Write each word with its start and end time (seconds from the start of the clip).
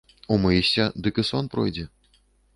Умыешся, 0.35 0.85
дык 1.09 1.21
і 1.25 1.27
сон 1.31 1.51
пройдзе. 1.53 1.85